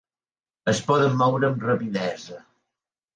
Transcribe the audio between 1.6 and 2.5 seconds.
rapidesa.